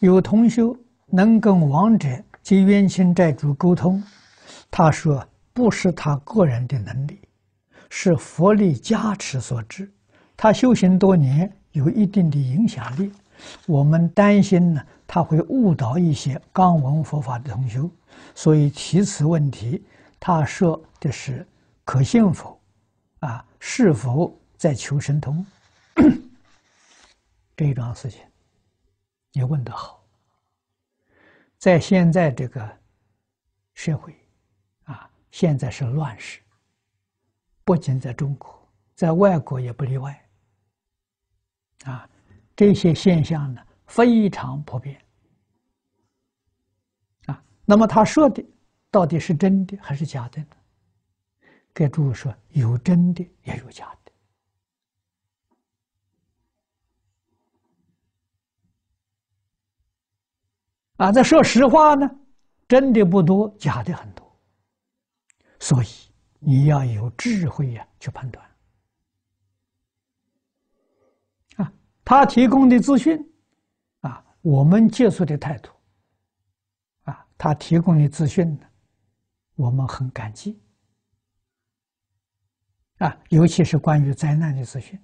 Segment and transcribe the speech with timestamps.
[0.00, 0.76] 有同修
[1.06, 2.08] 能跟亡者
[2.42, 4.00] 及冤亲债主沟通，
[4.70, 7.18] 他说不是他个人的能力，
[7.90, 9.90] 是佛力加持所致。
[10.36, 13.10] 他修行多年，有一定的影响力。
[13.66, 17.90] 我们担心呢，他会误导一些刚闻佛法的同修，
[18.36, 19.84] 所以提此问题。
[20.20, 21.44] 他说的是
[21.84, 22.56] 可信否？
[23.18, 25.44] 啊，是否在求神通？
[27.56, 28.20] 这一桩事情，
[29.32, 30.04] 你问得好。
[31.58, 32.78] 在现在这个
[33.74, 34.14] 社会，
[34.84, 36.40] 啊，现在是乱世，
[37.64, 40.28] 不仅在中国，在外国也不例外。
[41.84, 42.08] 啊，
[42.54, 45.00] 这些现象呢，非常普遍。
[47.26, 48.44] 啊，那么他说的
[48.90, 50.56] 到底是真的还是假的呢？
[51.74, 53.97] 给诸位说，有真的也有假的。
[60.98, 62.08] 啊，这说实话呢，
[62.68, 64.24] 真的不多，假的很多。
[65.60, 65.86] 所以
[66.38, 68.44] 你要有智慧呀，去判断。
[71.56, 71.72] 啊，
[72.04, 73.18] 他提供的资讯，
[74.00, 75.70] 啊，我们接触的态度，
[77.04, 78.66] 啊，他提供的资讯呢，
[79.54, 80.60] 我们很感激。
[82.98, 85.00] 啊，尤其是关于灾难的资讯，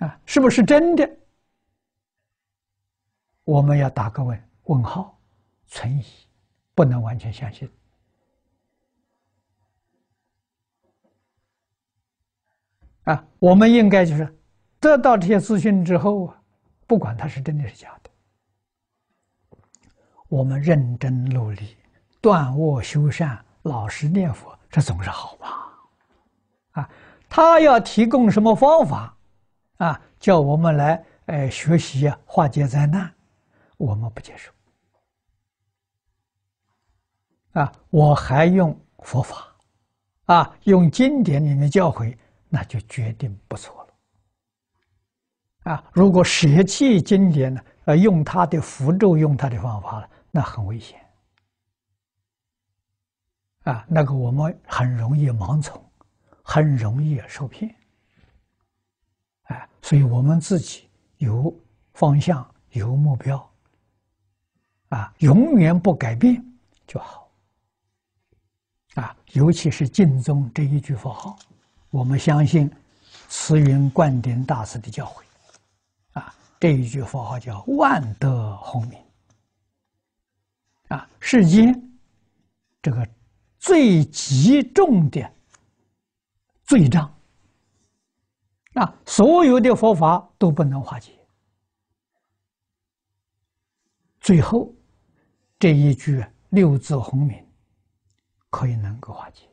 [0.00, 1.10] 啊，是不是真的？
[3.44, 5.16] 我们要打个问问号，
[5.66, 6.04] 存疑，
[6.74, 7.70] 不能完全相信。
[13.04, 14.34] 啊，我们应该就是
[14.80, 16.42] 得到这些资讯之后啊，
[16.86, 18.10] 不管它是真的是假的，
[20.28, 21.76] 我们认真努力，
[22.22, 25.70] 断恶修善，老实念佛，这总是好吧？
[26.72, 26.90] 啊，
[27.28, 29.14] 他要提供什么方法，
[29.76, 33.12] 啊，叫我们来，呃，学习啊，化解灾难，
[33.76, 34.52] 我们不接受。
[37.52, 39.54] 啊，我还用佛法，
[40.24, 42.16] 啊，用经典里面教诲，
[42.48, 45.72] 那就决定不错了。
[45.72, 51.00] 啊，如果舍弃经典呢，呃，用他的符咒，用他的方法了，那很危险。
[53.62, 55.82] 啊，那个我们很容易盲从。
[56.46, 57.74] 很容易受骗，
[59.44, 61.58] 哎，所以我们自己有
[61.94, 63.50] 方向、有目标，
[64.94, 66.40] 啊，永远不改变
[66.86, 67.28] 就好，
[68.94, 71.36] 啊，尤其是净宗这一句佛号，
[71.90, 72.70] 我们相信
[73.28, 75.22] 慈云灌顶大师的教诲，
[76.20, 78.96] 啊，这一句佛号叫万德洪名，
[80.88, 81.74] 啊，世间
[82.80, 83.08] 这个
[83.58, 85.28] 最极重的。
[86.66, 87.14] 罪障
[88.72, 91.12] 啊，所有的佛法都不能化解。
[94.18, 94.72] 最后
[95.64, 97.42] 这一句六字洪名
[98.50, 99.48] 可以能够化解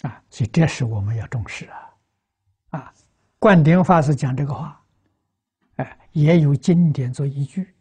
[0.00, 1.94] 啊，所以这是我们要重视啊
[2.70, 2.94] 啊！
[3.38, 4.82] 灌顶法师讲这个话，
[5.76, 7.76] 哎，也有经典做依据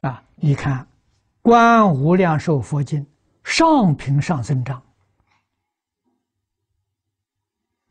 [0.00, 0.26] 啊。
[0.34, 0.82] 你看
[1.42, 3.04] 《观无量寿佛经》。
[3.44, 4.82] 上品上生章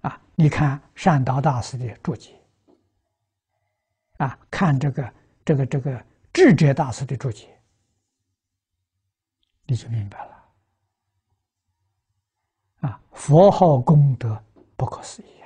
[0.02, 2.42] 啊，你看善导大师的注解
[4.18, 7.48] 啊，看这个这个这个智者大师的注解，
[9.66, 10.32] 你就明白了
[12.82, 14.42] 啊，佛号功德
[14.76, 15.42] 不可思议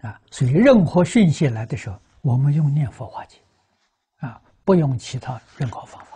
[0.00, 0.10] 啊！
[0.10, 3.38] 啊，所以任何讯息来的时候，我们用念佛化解
[4.16, 6.11] 啊，不用其他任何方法。